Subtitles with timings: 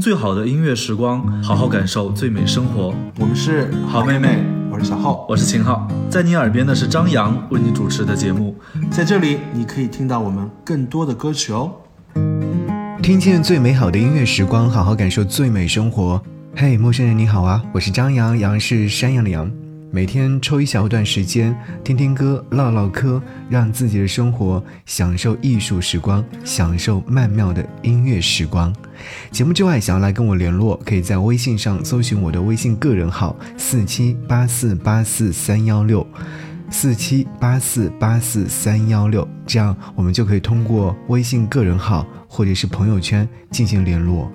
[0.00, 2.94] 听最好的音乐时光，好好感受最美生活。
[3.18, 4.42] 我们是好妹妹，
[4.72, 8.56] 我是小浩，我是秦昊，在你耳边的是张扬为你主持的节目。
[8.90, 11.70] 在这里，你可以听到我们更多的歌曲哦。
[13.02, 16.22] 听见最美好的音乐时光，好好感受最美生活。
[16.56, 19.50] 嘿，陌生人你好啊，我是张扬，杨是山羊的羊。
[19.92, 21.52] 每天抽一小段时间，
[21.82, 28.72] 听听歌，唠唠嗑，让自己的生活享受艺术时光，享受曼妙的音乐时光。
[29.32, 36.06] 节目之外，想要来跟我联络，可以在微信上搜寻我的微信个人号四七八四八四三幺六，
[36.70, 44.30] 四七八四八四三幺六，这样我们就可以通过微信个人号或者是朋友圈进行联络。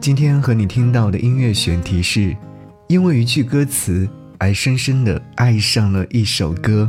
[0.00, 2.36] 今天和你听到的音乐选题是，
[2.88, 4.08] 因为一句歌词。
[4.38, 6.88] 而深深的爱上了一首歌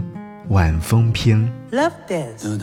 [0.54, 1.52] 《晚风篇》。
[1.76, 2.60] Love dance。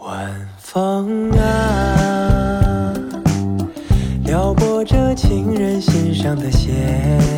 [0.00, 2.92] 晚风啊，
[4.24, 7.31] 撩拨着情人心上的弦。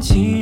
[0.00, 0.35] 轻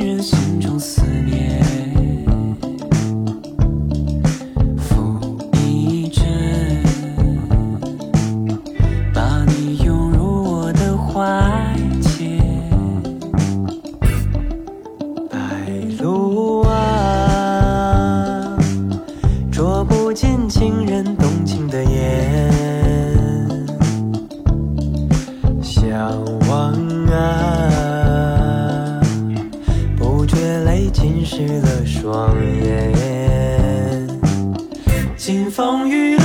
[31.25, 34.07] 湿了双眼，
[35.17, 36.15] 经风雨。
[36.17, 36.24] 了。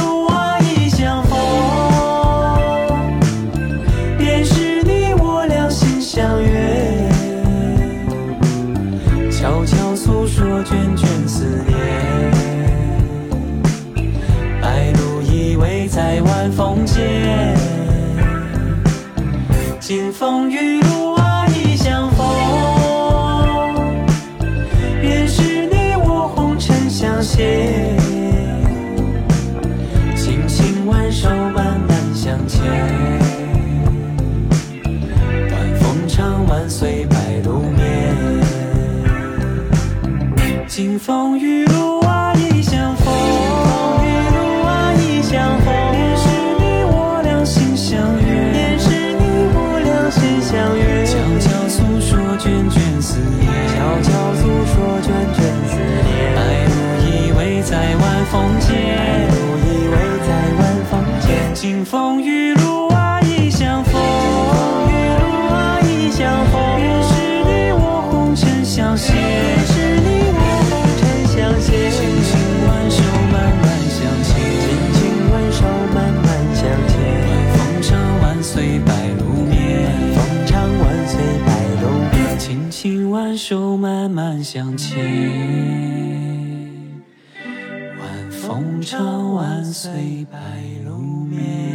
[88.91, 91.70] 长万岁白露眠。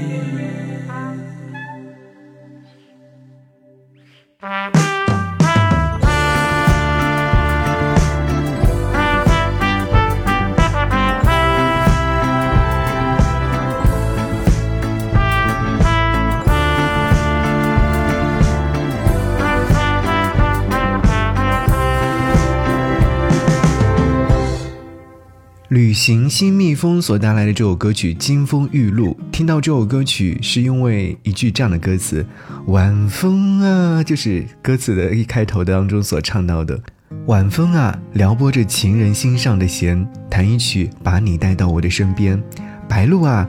[25.75, 32.25] 旅行新蜜蜂所带来的这首歌曲《金风玉露》，听到这首歌曲是因为一句这样的歌词
[32.67, 36.79] ：“晚风啊”，就是歌词的一开头当中所唱到的
[37.27, 42.41] “晚风啊，撩拨着情人心上的弦，弹一曲把你带到我的身边。
[42.87, 43.45] 白露啊，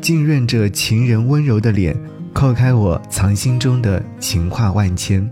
[0.00, 1.94] 浸润着情人温柔的脸，
[2.32, 5.30] 叩开我藏心中的情话万千。”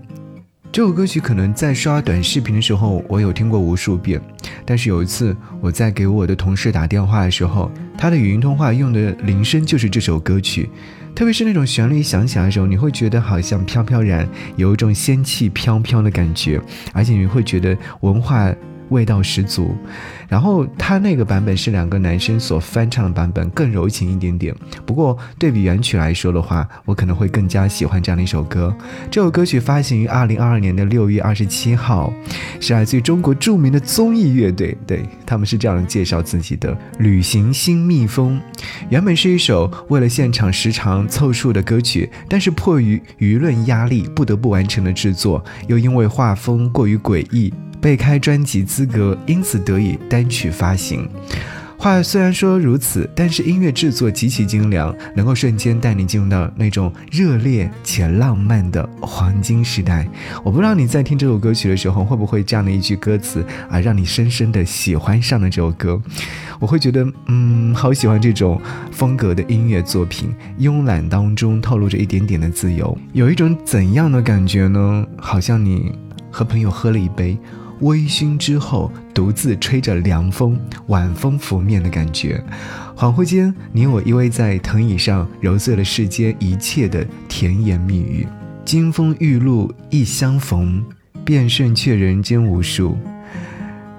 [0.74, 4.20] 这首歌曲可能在刷短视频的时候，我有听过无数遍。
[4.64, 10.68] 但是有一次，我在给我的同事打电话的时候，他的语音通话用的铃声就是这首歌曲。
[11.14, 16.60] 特别是那种旋律响起来的时候，你会觉得好像飘飘然，有一种仙气飘飘的感觉，
[16.92, 18.52] 而且你会觉得文化。
[18.94, 19.74] 味道十足，
[20.28, 24.54] 然后他那个版本是两个男生所翻唱的版本，更柔情一点点。
[24.86, 28.72] 不过对比原曲来说的话，我可能会更加喜欢这样的一首歌。
[29.10, 32.12] 这首歌曲发行于二零二二年的六月二十七号，
[32.60, 38.40] 是来自于中国著名的综艺乐队，对他们是这样介绍自己的《旅行新蜜蜂》。
[38.90, 47.52] 原本是一首为了现场时长凑数的歌曲，但是迫于舆论压力，不得不完成的制作，又因为画风过于诡异。
[47.84, 51.06] 被开专辑资格，因此得以单曲发行。
[51.76, 60.08] 话虽然说如此，但是音乐制作极其精良，能够瞬间带你进入到那种热烈且浪漫的黄金时代。
[60.42, 66.00] 我不知道你在听这首歌曲的时候，会不会这样的一句歌词啊，让你深深的喜欢上了这首歌。
[66.58, 68.58] 我会觉得，嗯，好喜欢这种
[68.92, 75.06] 风格的音乐作品，慵懒当中透露着一点点的自由，有一种怎样的感觉呢？
[75.18, 75.92] 好像你
[76.30, 77.36] 和朋友喝了一杯。
[77.80, 82.42] 微醺之后，独自吹着凉风，晚风拂面的感觉。
[82.96, 88.26] 恍惚间，你我依偎在藤椅上，揉碎了世间一切的甜言蜜语。
[88.64, 90.82] 金风玉露一相逢，
[91.24, 92.96] 便胜却人间无数。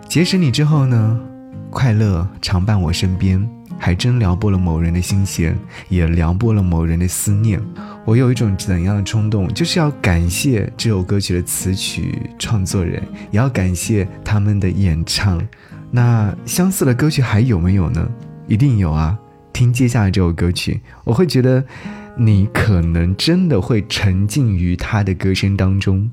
[0.08, 1.20] 结识你之后呢，
[1.70, 3.48] 快乐常伴我身边。
[3.78, 5.58] 还真撩拨了某人的心弦，
[5.90, 7.62] 也撩拨了某人的思念。
[8.06, 13.02] 我有一种怎样的冲动，就是要感谢这首歌曲的词曲创作人，
[13.32, 15.42] 也要感谢他们的演唱。
[15.92, 18.08] 那相似的歌曲还有没有呢？
[18.48, 19.18] 一定有啊！
[19.54, 21.64] 听接下来这首歌曲，我会觉得
[22.18, 26.12] 你可能真的会沉浸于他的歌声当中。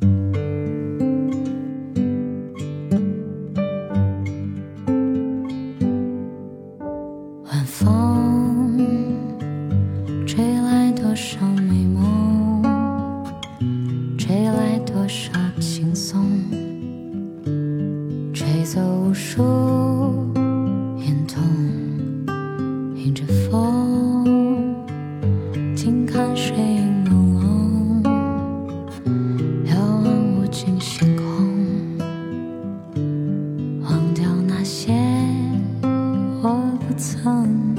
[37.02, 37.71] 藏。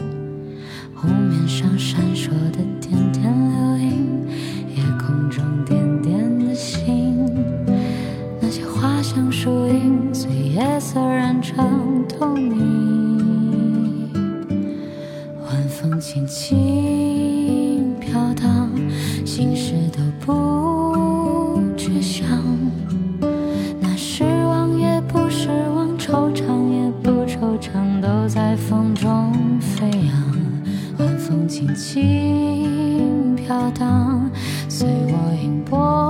[34.75, 36.02] 随我迎波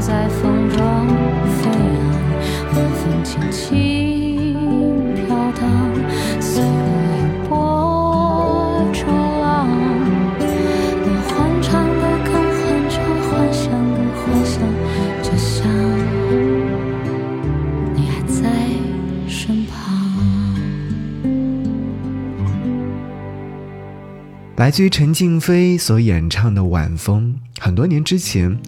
[0.00, 0.78] 在风中
[1.58, 1.98] 飞扬。
[2.74, 4.54] 晚风轻轻
[5.14, 5.62] 飘荡，
[6.40, 6.68] 随路
[7.16, 9.68] 一波逐浪。
[10.40, 13.62] 那欢唱的更欢唱，幻想
[13.92, 14.62] 的幻想，
[15.22, 15.56] 就像
[17.94, 18.38] 你还在
[19.26, 19.74] 身旁。
[24.56, 28.58] 来自于陈静飞所演唱的《晚风》，很多年之前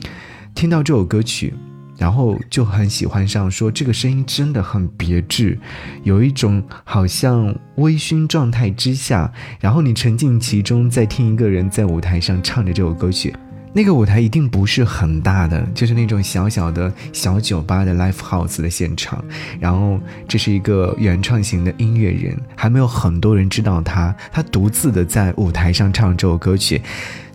[0.60, 1.54] 听到这首歌曲，
[1.96, 5.58] 然后就很喜欢上，说这个声音真的很别致，
[6.02, 13.34] 有一种好像微醺状态之下，然后你沉浸其中，在听一个人在舞台上唱着这首歌曲。
[13.72, 19.24] 那个舞台一定不是很大的，就是那种小小的小酒吧的 live house 的现场。
[19.58, 19.98] 然后
[20.28, 26.82] 这是一个原创型的音乐人，还没有很多人知道他，他独自的在舞台上唱这首歌曲。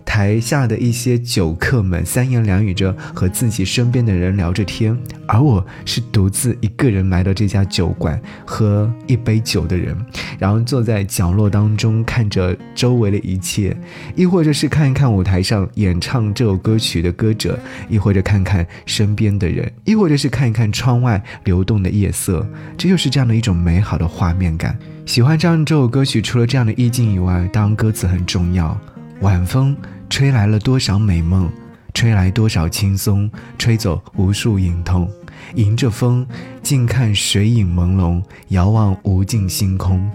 [0.06, 4.96] 台下的一些酒客们三言两语着和自己身边的人聊着天，
[5.26, 9.94] 而我是独自一个人来到这家酒馆喝一杯酒的人，
[10.38, 13.76] 然后坐在角落当中看着周围的一切，
[14.14, 17.58] 亦或者是看一看舞台上演唱这首歌曲的歌者，
[17.88, 22.48] 亦或者看看身边的人，亦或者是看一看窗外流动的夜色，
[22.78, 24.78] 这就是这样的一种美好的画面感。
[25.04, 28.78] 喜欢这样这首歌曲，除了这样的意境以外，当然歌词很重要。
[29.20, 29.74] 晚风
[30.08, 31.50] 吹来了多少美梦，
[31.94, 35.10] 吹来多少轻松，吹走无数隐痛。
[35.54, 36.26] 迎着风，
[36.62, 40.10] 静看水影朦胧，遥望无尽星空。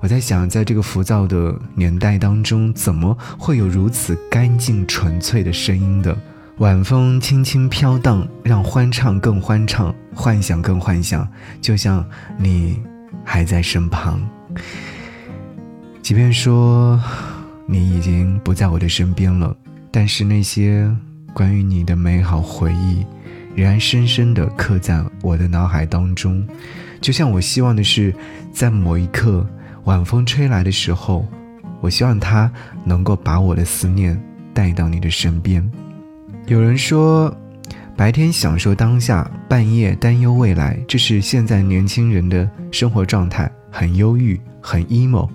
[0.00, 6.16] 我在想，在这个浮躁的年代当中，怎么会有如此干净纯粹的声音的？
[6.58, 11.28] 晚风轻轻飘荡，让欢唱更欢唱，幻想更幻想，
[11.60, 12.04] 就像
[12.38, 12.80] 你
[13.24, 14.20] 还在身旁。
[16.02, 16.98] 即便说
[17.70, 19.56] 你已经不在我的身边了，
[19.92, 20.92] 但是那些
[21.32, 23.06] 关于你的美好回忆，
[23.54, 26.44] 仍然深深地刻在我的脑海当中。
[27.00, 28.12] 就像我希望的是，
[28.52, 29.46] 在某一刻，
[29.84, 31.24] 晚风吹来的时候，
[31.80, 32.50] 我希望它
[32.84, 34.20] 能够把我的思念
[34.52, 35.70] 带到你的身边。
[36.46, 37.32] 有人说，
[37.96, 45.28] 白天享受当下，半夜担忧未来，这是现在年轻人的生活状态，很忧郁，很 emo。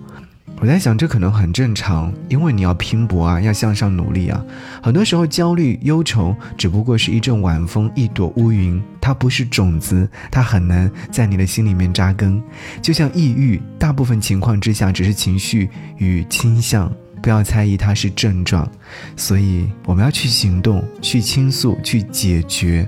[0.62, 4.44] 我在想，这可能很正常，因为你要拼搏啊，要向上努力啊。
[4.82, 12.42] 很多时候，焦虑、忧愁只不过是一阵晚风，一朵乌云，它不是种子，它很难在你的心里面扎根。
[12.82, 18.68] 就像抑郁，大部分情况之下只是情绪与倾向，不要猜疑它是症状。
[19.18, 22.88] 所以，我们要去行动，去倾诉，去解决。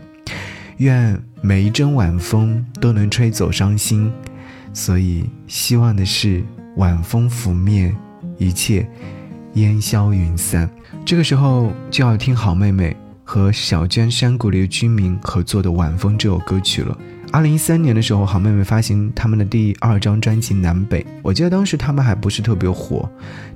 [0.78, 4.10] 愿每一阵晚风都能吹走伤心。
[4.74, 6.42] 所以，希望的是。
[6.78, 7.96] 晚风拂面
[8.38, 8.88] 一切，
[9.54, 10.70] 烟消云散。
[11.04, 16.98] 这个时候就要听好妹妹和小娟山谷里的居民合作的《晚风》这首歌曲了。
[17.38, 23.08] 二零一三年的时候，好妹妹发行他们的第二张专辑《南北》，我记得当时他们还不是特别火，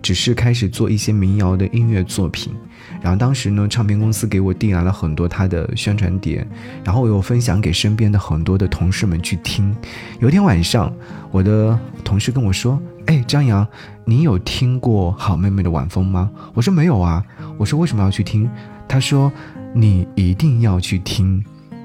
[0.03, 2.53] 只是开始做一些民谣的音乐作品。
[3.01, 6.45] 然后当时呢，唱片公司给我递来了很多他的宣传碟，
[6.83, 9.75] 然后我又分享给身边的很多的同事们去听。
[10.19, 10.93] 有一天晚上，
[11.31, 12.79] 我的同事跟我说。
[13.07, 13.67] 哎，张扬，
[14.05, 16.29] 你有听过好妹妹的晚风吗？
[16.53, 17.25] 我说没有啊。
[17.57, 18.47] 我说为什么要去听？
[18.87, 19.33] 他说
[19.73, 21.43] 你一定要去听，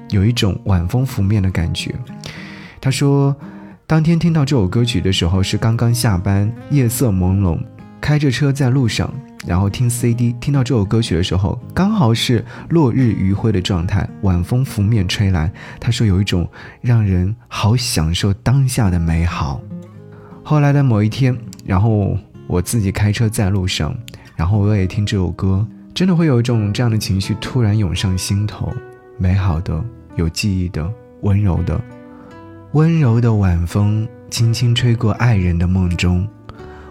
[0.09, 1.93] 有一种晚风拂面的感觉。
[2.79, 3.35] 他说，
[3.85, 7.59] 当天听到这首歌曲的时候是刚刚下班，夜色朦胧，
[7.99, 9.13] 开着车在路上，
[9.45, 15.51] 然后听 CD，听到这首歌曲的时候，刚好是落日余晖的状态，晚风拂面吹来。
[15.79, 16.49] 他说有一种
[16.81, 19.61] 让人好享受当下的美好。
[20.43, 21.35] 后来的某一天，
[21.65, 23.93] 然后我自己开车在路上，
[24.35, 28.71] 然后我也听这首歌，真的会有一种这样的情绪突然涌上心头，
[29.17, 29.83] 美好的、
[30.17, 31.79] 有记忆的、温柔的，
[32.73, 36.27] 温柔的晚风轻轻吹过爱人的梦中，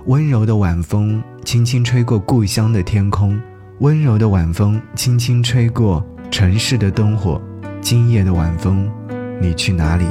[0.07, 3.39] 温柔的晚风轻轻吹过故乡的天空，
[3.81, 7.41] 温柔的晚风轻轻吹过城市的灯火，
[7.81, 8.89] 今夜的晚风，
[9.41, 10.07] 你去哪里？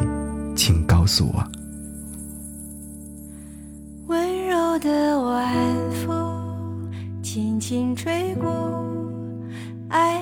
[0.55, 1.43] 请告诉我。
[4.07, 5.65] 温柔的晚
[6.05, 6.91] 风
[7.21, 8.85] 轻轻吹过
[9.89, 10.21] 爱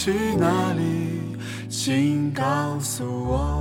[0.00, 1.36] 去哪里？
[1.68, 3.57] 请告诉我。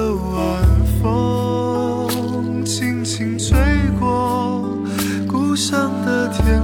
[0.00, 0.64] 的晚
[1.02, 3.58] 风轻轻吹
[3.98, 4.78] 过，
[5.28, 6.59] 故乡的天。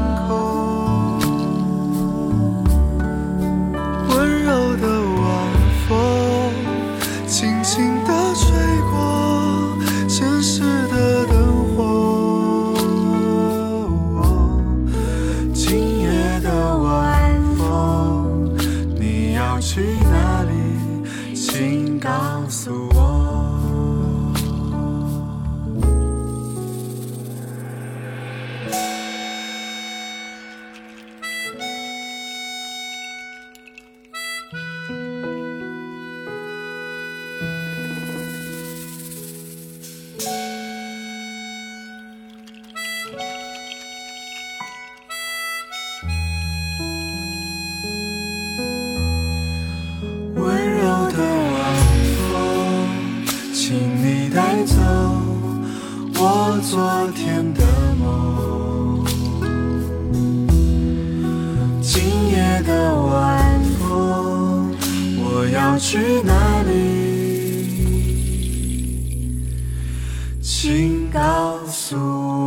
[70.59, 72.46] 请告诉我。